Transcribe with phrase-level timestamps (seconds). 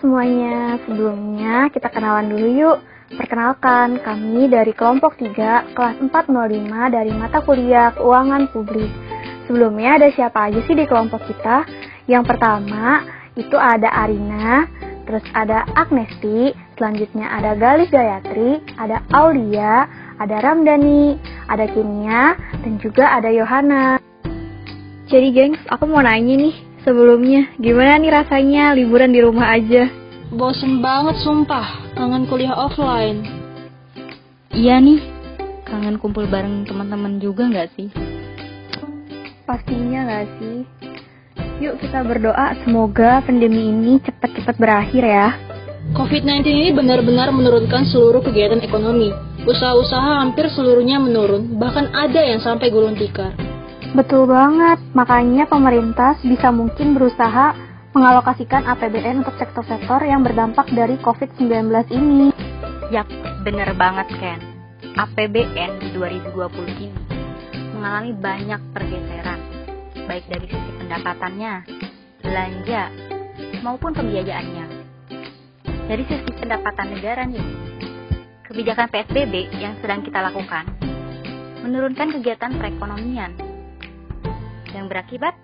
[0.00, 2.78] semuanya, sebelumnya kita kenalan dulu yuk.
[3.14, 8.90] Perkenalkan, kami dari kelompok 3, kelas 405 dari mata kuliah Keuangan Publik.
[9.46, 11.68] Sebelumnya ada siapa aja sih di kelompok kita?
[12.08, 13.04] Yang pertama,
[13.36, 14.66] itu ada Arina,
[15.04, 19.86] terus ada Agnesti, selanjutnya ada Galis Gayatri, ada Aulia,
[20.16, 24.00] ada Ramdhani, ada Kimia, dan juga ada Yohana.
[25.12, 29.88] Jadi gengs, aku mau nanya nih, sebelumnya, gimana nih rasanya liburan di rumah aja?
[30.30, 33.24] Bosen banget sumpah, kangen kuliah offline.
[34.52, 35.00] Iya nih,
[35.64, 37.88] kangen kumpul bareng teman-teman juga nggak sih?
[39.48, 40.56] Pastinya nggak sih?
[41.64, 45.28] Yuk kita berdoa semoga pandemi ini cepat-cepat berakhir ya.
[45.92, 49.12] COVID-19 ini benar-benar menurunkan seluruh kegiatan ekonomi.
[49.44, 53.36] Usaha-usaha hampir seluruhnya menurun, bahkan ada yang sampai gulung tikar.
[53.92, 57.52] Betul banget, makanya pemerintah bisa mungkin berusaha
[57.92, 62.32] mengalokasikan APBN untuk sektor-sektor yang berdampak dari COVID-19 ini.
[62.88, 63.06] Yap,
[63.44, 64.40] bener banget Ken.
[64.94, 66.32] APBN di 2020
[66.80, 67.02] ini
[67.74, 69.40] mengalami banyak pergeseran,
[70.08, 71.52] baik dari sisi pendapatannya,
[72.24, 72.82] belanja,
[73.60, 74.66] maupun pembiayaannya.
[75.84, 77.44] Dari sisi pendapatan negara nih,
[78.48, 80.64] kebijakan PSBB yang sedang kita lakukan
[81.64, 83.43] menurunkan kegiatan perekonomian
[84.74, 85.38] yang berakibat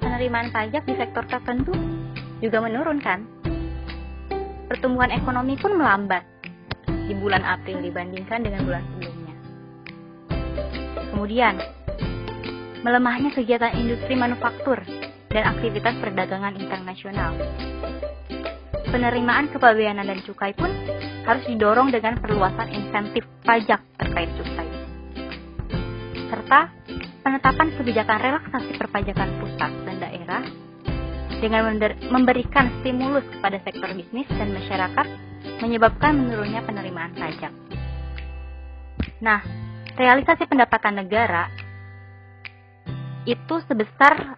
[0.00, 1.76] penerimaan pajak di sektor tertentu
[2.40, 3.28] juga menurunkan.
[4.72, 6.24] Pertumbuhan ekonomi pun melambat
[6.86, 9.34] di bulan April dibandingkan dengan bulan sebelumnya.
[11.10, 11.54] Kemudian,
[12.80, 14.80] melemahnya kegiatan industri manufaktur
[15.28, 17.34] dan aktivitas perdagangan internasional.
[18.90, 20.70] Penerimaan kepabeanan dan cukai pun
[21.26, 24.68] harus didorong dengan perluasan insentif pajak terkait cukai.
[26.30, 26.79] Serta
[27.20, 30.42] penetapan kebijakan relaksasi perpajakan pusat dan daerah
[31.40, 31.72] dengan
[32.12, 35.06] memberikan stimulus kepada sektor bisnis dan masyarakat
[35.64, 37.52] menyebabkan menurunnya penerimaan pajak.
[39.24, 39.40] Nah,
[39.96, 41.48] realisasi pendapatan negara
[43.24, 44.36] itu sebesar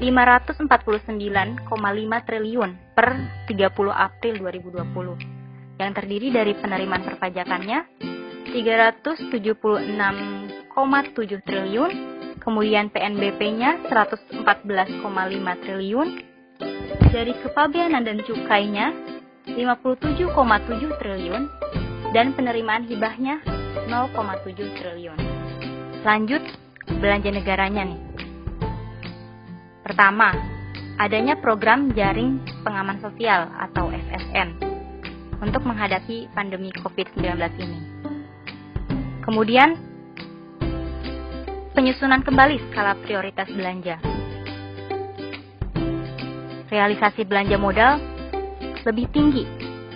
[0.00, 3.16] 549,5 triliun per
[3.48, 7.84] 30 April 2020 yang terdiri dari penerimaan perpajakannya
[8.52, 12.13] 376,7 triliun
[12.44, 16.08] kemudian PNBP-nya 114,5 triliun,
[17.10, 18.92] dari kepabeanan dan cukainya
[19.48, 21.42] 57,7 triliun,
[22.12, 23.40] dan penerimaan hibahnya
[23.88, 25.18] 0,7 triliun.
[26.04, 26.44] Lanjut,
[27.00, 28.00] belanja negaranya nih.
[29.80, 30.36] Pertama,
[31.00, 34.56] adanya program jaring pengaman sosial atau SSN
[35.40, 37.24] untuk menghadapi pandemi COVID-19
[37.60, 37.80] ini.
[39.24, 39.93] Kemudian,
[41.74, 43.98] penyusunan kembali skala prioritas belanja.
[46.70, 47.98] Realisasi belanja modal
[48.86, 49.42] lebih tinggi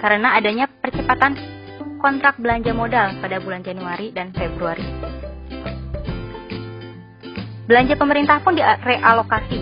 [0.03, 1.39] karena adanya percepatan
[2.03, 4.83] kontrak belanja modal pada bulan Januari dan Februari.
[7.71, 9.61] Belanja pemerintah pun direalokasi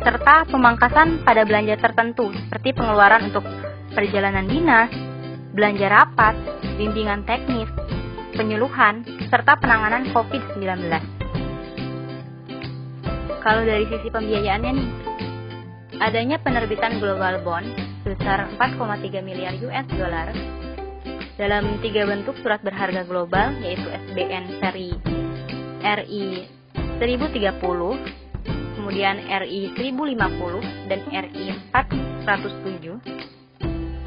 [0.00, 3.44] serta pemangkasan pada belanja tertentu seperti pengeluaran untuk
[3.92, 4.90] perjalanan dinas,
[5.52, 6.34] belanja rapat,
[6.78, 7.68] bimbingan teknis,
[8.34, 10.90] penyuluhan, serta penanganan COVID-19.
[13.40, 14.88] Kalau dari sisi pembiayaannya nih,
[16.00, 17.68] adanya penerbitan global bond
[18.04, 20.28] sebesar 4,3 miliar US dollar
[21.40, 24.92] dalam tiga bentuk surat berharga global yaitu SBN seri
[25.80, 26.44] RI
[27.00, 33.30] 1030, kemudian RI 1050 dan RI 407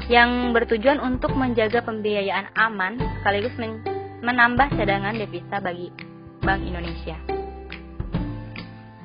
[0.06, 3.54] yang bertujuan untuk menjaga pembiayaan aman sekaligus
[4.24, 5.92] menambah cadangan devisa bagi
[6.40, 7.16] Bank Indonesia.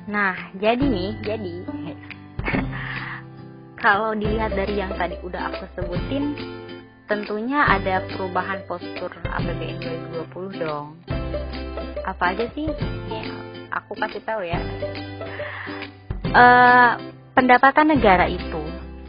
[0.08, 1.54] Nah, jadi nih, jadi
[3.84, 6.34] kalau dilihat dari yang tadi udah aku sebutin,
[7.04, 9.78] tentunya ada perubahan postur APBN
[10.32, 10.96] 2020 dong.
[12.08, 12.72] Apa aja sih?
[13.12, 13.24] Ya,
[13.76, 14.58] aku kasih tahu ya.
[16.32, 16.96] Uh,
[17.36, 18.59] pendapatan negara itu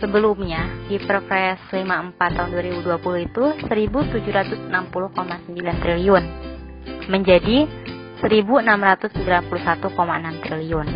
[0.01, 2.49] sebelumnya di Perpres 54 tahun
[2.81, 6.25] 2020 itu 1.760,9 triliun
[7.07, 7.69] menjadi
[8.25, 10.87] 1.691,6 triliun.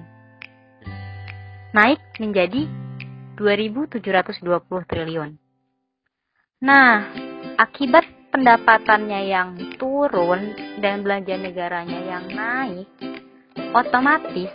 [1.70, 2.67] Naik menjadi
[3.38, 5.38] 2.720 triliun.
[6.61, 7.08] Nah,
[7.61, 12.89] akibat pendapatannya yang turun dan belanja negaranya yang naik,
[13.77, 14.49] otomatis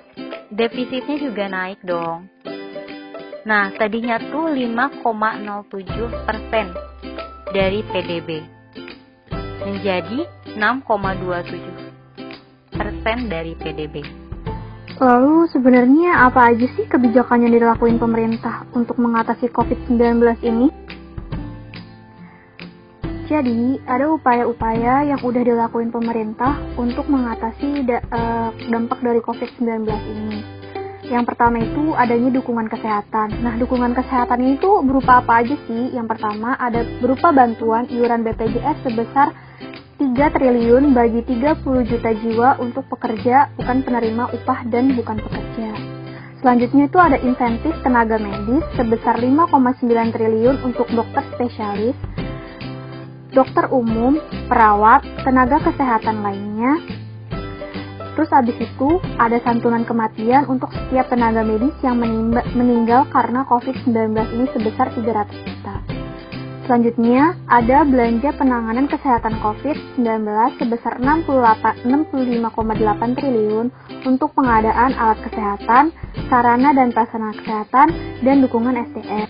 [0.49, 2.25] defisitnya juga naik dong.
[3.45, 5.05] Nah, tadinya tuh 5,07
[6.25, 6.73] persen
[7.53, 8.41] dari PDB
[9.61, 10.25] menjadi
[10.57, 14.01] 6,27 persen dari PDB.
[14.97, 20.73] Lalu sebenarnya apa aja sih kebijakan yang dilakuin pemerintah untuk mengatasi COVID-19 ini?
[23.25, 30.39] Jadi, ada upaya-upaya yang udah dilakuin pemerintah untuk mengatasi da uh, dampak dari COVID-19 ini.
[31.09, 33.41] Yang pertama itu adanya dukungan kesehatan.
[33.41, 35.93] Nah, dukungan kesehatan itu berupa apa aja sih?
[35.93, 39.33] Yang pertama ada berupa bantuan iuran BPJS sebesar
[39.95, 45.73] 3 triliun bagi 30 juta jiwa untuk pekerja, bukan penerima upah dan bukan pekerja.
[46.45, 51.97] Selanjutnya itu ada insentif tenaga medis sebesar 5,9 triliun untuk dokter spesialis,
[53.35, 54.17] dokter umum,
[54.47, 56.79] perawat, tenaga kesehatan lainnya.
[58.15, 61.99] Terus habis itu ada santunan kematian untuk setiap tenaga medis yang
[62.55, 65.75] meninggal karena COVID-19 ini sebesar 300 juta.
[66.65, 70.01] Selanjutnya, ada belanja penanganan kesehatan COVID-19
[70.57, 71.85] sebesar 65,8
[73.19, 73.69] triliun
[74.01, 75.93] untuk pengadaan alat kesehatan,
[76.25, 77.93] sarana dan prasarana kesehatan,
[78.25, 79.29] dan dukungan SDM.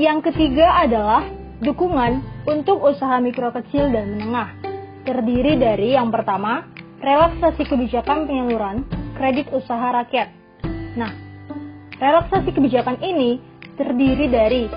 [0.00, 1.20] Yang ketiga adalah
[1.58, 4.54] Dukungan untuk usaha mikro kecil dan menengah
[5.02, 6.62] terdiri dari yang pertama,
[7.02, 8.86] relaksasi kebijakan penyaluran
[9.18, 10.30] kredit usaha rakyat.
[10.94, 11.10] Nah,
[11.98, 13.42] relaksasi kebijakan ini
[13.74, 14.70] terdiri dari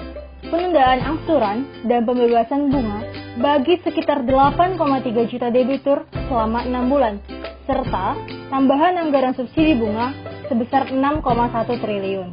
[0.49, 3.05] penundaan angsuran dan pembebasan bunga
[3.37, 7.21] bagi sekitar 8,3 juta debitur selama 6 bulan,
[7.69, 8.17] serta
[8.49, 10.17] tambahan anggaran subsidi bunga
[10.49, 12.29] sebesar 6,1 triliun.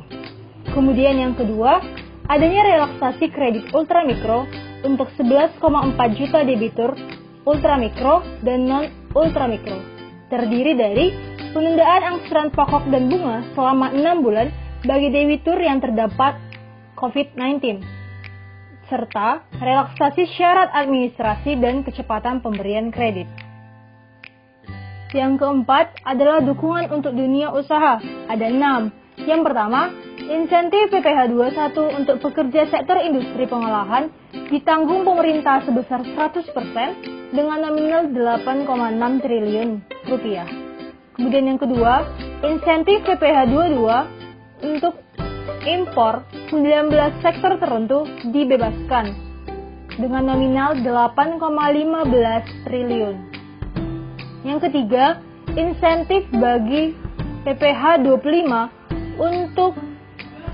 [0.72, 1.84] Kemudian yang kedua,
[2.28, 4.44] adanya relaksasi kredit ultramikro
[4.84, 5.58] untuk 11,4
[6.14, 6.92] juta debitur
[7.48, 9.80] ultramikro dan non-ultramikro,
[10.28, 11.06] terdiri dari
[11.56, 14.52] penundaan angsuran pokok dan bunga selama 6 bulan
[14.84, 16.36] bagi debitur yang terdapat
[17.00, 17.80] COVID-19,
[18.92, 23.26] serta relaksasi syarat administrasi dan kecepatan pemberian kredit.
[25.16, 27.96] Yang keempat adalah dukungan untuk dunia usaha.
[28.28, 28.92] Ada enam.
[29.24, 29.88] Yang pertama,
[30.28, 31.72] Insentif PPh 21
[32.04, 34.12] untuk pekerja sektor industri pengolahan
[34.52, 40.44] ditanggung pemerintah sebesar 100% dengan nominal 8,6 triliun rupiah.
[41.16, 42.04] Kemudian yang kedua,
[42.44, 45.00] insentif PPh 22 untuk
[45.64, 46.92] impor 19
[47.24, 49.16] sektor tertentu dibebaskan
[49.96, 53.16] dengan nominal 8,15 triliun.
[54.44, 55.24] Yang ketiga,
[55.56, 56.92] insentif bagi
[57.48, 58.76] PPh 25
[59.16, 59.87] untuk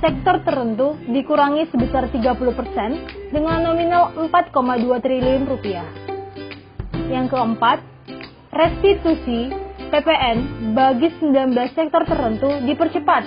[0.04, 4.52] sektor tertentu dikurangi sebesar 30% dengan nominal 4,2
[5.00, 5.88] triliun rupiah.
[7.08, 7.80] Yang keempat,
[8.52, 9.48] restitusi
[9.88, 13.24] PPN bagi 19 sektor tertentu dipercepat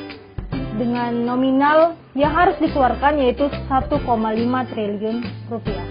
[0.78, 3.98] dengan nominal yang harus dikeluarkan yaitu 1,5
[4.70, 5.18] triliun
[5.50, 5.88] rupiah.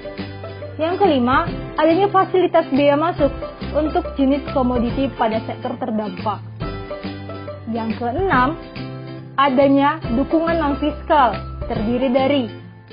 [0.78, 1.50] Yang kelima,
[1.82, 3.34] adanya fasilitas biaya masuk
[3.74, 6.38] untuk jenis komoditi pada sektor terdampak.
[7.74, 8.54] Yang keenam,
[9.36, 11.36] adanya dukungan non-fiskal
[11.68, 12.42] terdiri dari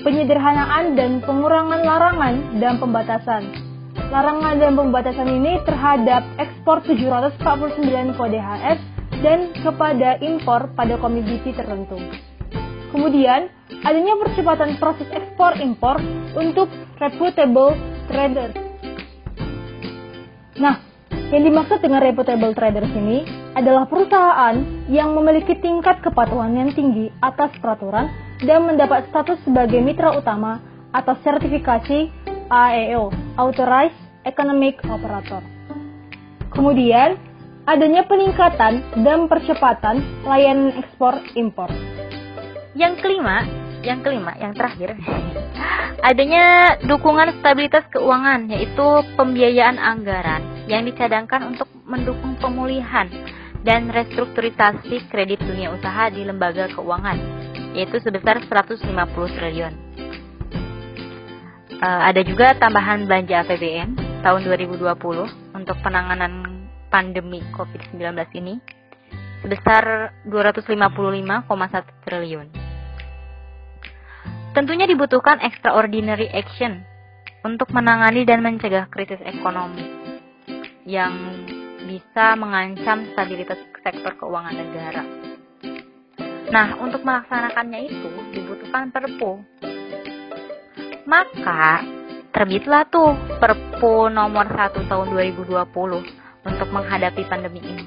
[0.00, 3.42] penyederhanaan dan pengurangan larangan dan pembatasan.
[4.12, 8.78] Larangan dan pembatasan ini terhadap ekspor 749 kode HS
[9.24, 11.96] dan kepada impor pada komoditi tertentu.
[12.92, 13.50] Kemudian,
[13.82, 15.98] adanya percepatan proses ekspor impor
[16.38, 16.70] untuk
[17.00, 17.74] reputable
[18.06, 18.54] traders.
[20.54, 20.78] Nah,
[21.34, 23.26] yang dimaksud dengan reputable traders ini
[23.58, 24.54] adalah perusahaan
[24.86, 28.06] yang memiliki tingkat kepatuhan yang tinggi atas peraturan
[28.46, 30.62] dan mendapat status sebagai mitra utama
[30.94, 32.06] atau sertifikasi
[32.46, 35.42] AEO, Authorized Economic Operator.
[36.54, 37.18] Kemudian,
[37.66, 41.66] adanya peningkatan dan percepatan layanan ekspor impor.
[42.78, 43.42] Yang kelima,
[43.82, 44.94] yang kelima, yang terakhir,
[46.14, 48.86] adanya dukungan stabilitas keuangan yaitu
[49.18, 53.08] pembiayaan anggaran yang dicadangkan untuk mendukung pemulihan
[53.64, 57.16] dan restrukturisasi kredit dunia usaha di lembaga keuangan,
[57.76, 58.84] yaitu sebesar 150
[59.36, 59.74] triliun.
[61.80, 64.84] Uh, ada juga tambahan belanja APBN tahun 2020
[65.52, 68.00] untuk penanganan pandemi COVID-19
[68.40, 68.60] ini
[69.44, 71.44] sebesar 255,1
[72.08, 72.48] triliun.
[74.54, 76.86] Tentunya dibutuhkan extraordinary action
[77.44, 80.03] untuk menangani dan mencegah krisis ekonomi
[80.84, 81.12] yang
[81.84, 85.04] bisa mengancam stabilitas sektor keuangan negara.
[86.48, 89.42] Nah, untuk melaksanakannya itu dibutuhkan perpu.
[91.04, 91.84] Maka
[92.32, 95.50] terbitlah tuh Perpu nomor 1 tahun 2020
[96.44, 97.84] untuk menghadapi pandemi ini.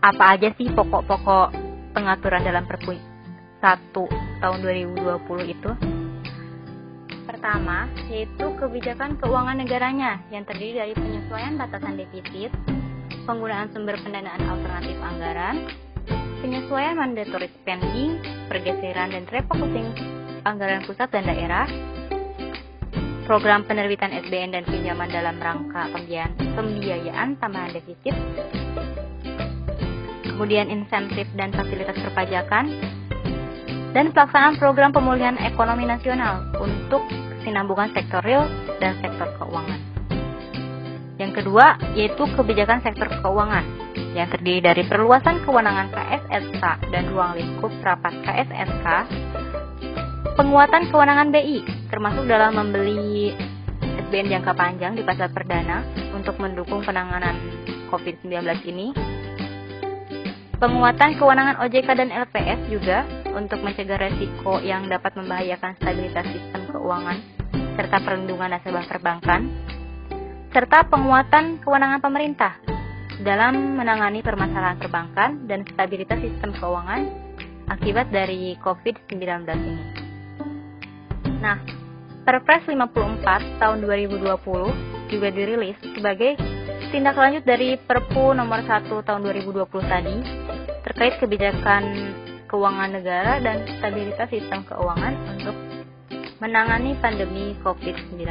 [0.00, 1.48] Apa aja sih pokok-pokok
[1.92, 2.96] pengaturan dalam Perpu
[3.60, 3.96] 1
[4.40, 5.99] tahun 2020 itu?
[7.30, 12.50] Pertama yaitu kebijakan keuangan negaranya yang terdiri dari penyesuaian batasan defisit,
[13.22, 15.70] penggunaan sumber pendanaan alternatif anggaran,
[16.42, 18.18] penyesuaian mandatory spending,
[18.50, 19.94] pergeseran dan refocusing
[20.42, 21.70] anggaran pusat dan daerah,
[23.30, 28.16] program penerbitan SBN dan pinjaman dalam rangka pembiayaan, pembiayaan tambahan defisit,
[30.26, 32.74] kemudian insentif dan fasilitas perpajakan,
[33.90, 37.02] dan pelaksanaan program pemulihan ekonomi nasional untuk
[37.40, 38.46] kesinambungan sektor real
[38.78, 39.80] dan sektor keuangan.
[41.20, 43.64] Yang kedua, yaitu kebijakan sektor keuangan
[44.16, 48.86] yang terdiri dari perluasan kewenangan KSSK dan ruang lingkup rapat KSSK,
[50.40, 51.60] penguatan kewenangan BI,
[51.92, 53.36] termasuk dalam membeli
[54.08, 55.84] SBN jangka panjang di pasar perdana
[56.16, 57.36] untuk mendukung penanganan
[57.92, 58.40] COVID-19
[58.72, 58.96] ini,
[60.56, 63.04] penguatan kewenangan OJK dan LPS juga
[63.34, 67.18] untuk mencegah resiko yang dapat membahayakan stabilitas sistem keuangan
[67.78, 69.40] serta perlindungan nasabah perbankan,
[70.52, 72.58] serta penguatan kewenangan pemerintah
[73.22, 77.08] dalam menangani permasalahan perbankan dan stabilitas sistem keuangan
[77.70, 79.84] akibat dari COVID-19 ini.
[81.40, 81.56] Nah,
[82.20, 86.36] Perpres 54 tahun 2020 juga dirilis sebagai
[86.92, 90.16] tindak lanjut dari Perpu nomor 1 tahun 2020 tadi
[90.84, 91.82] terkait kebijakan
[92.50, 95.54] keuangan negara dan stabilitas sistem keuangan untuk
[96.42, 98.26] menangani pandemi COVID-19.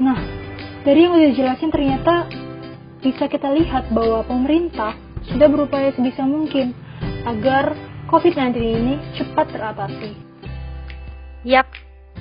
[0.00, 0.18] Nah,
[0.88, 2.24] dari yang udah jelasin ternyata
[3.04, 4.96] bisa kita lihat bahwa pemerintah
[5.28, 6.72] sudah berupaya sebisa mungkin
[7.28, 7.76] agar
[8.08, 10.10] COVID-19 ini cepat teratasi.
[11.42, 11.66] Yap,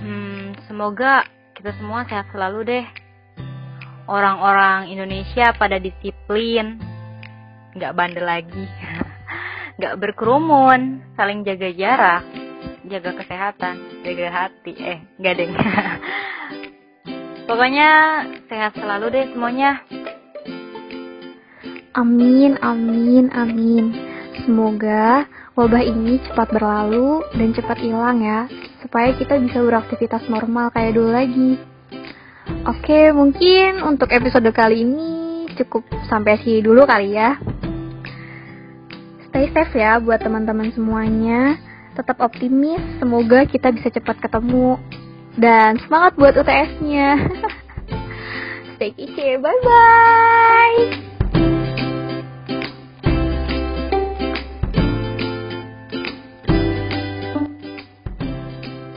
[0.01, 1.25] hmm, semoga
[1.55, 2.85] kita semua sehat selalu deh.
[4.05, 6.77] Orang-orang Indonesia pada disiplin,
[7.73, 8.65] nggak bandel lagi.
[9.75, 12.23] Nggak berkerumun, saling jaga jarak,
[12.87, 13.75] jaga kesehatan,
[14.07, 14.71] jaga hati.
[14.79, 15.49] Eh, nggak deh.
[17.49, 17.89] Pokoknya
[18.47, 19.83] sehat selalu deh semuanya.
[21.95, 23.85] Amin, amin, amin.
[24.43, 28.51] Semoga wabah ini cepat berlalu dan cepat hilang ya,
[28.83, 31.55] supaya kita bisa beraktivitas normal kayak dulu lagi.
[32.67, 37.39] Oke, mungkin untuk episode kali ini cukup sampai sini dulu kali ya
[39.35, 41.59] stay safe ya buat teman-teman semuanya.
[41.91, 44.79] Tetap optimis, semoga kita bisa cepat ketemu.
[45.35, 47.19] Dan semangat buat UTS-nya.
[48.79, 51.14] stay kece, bye-bye.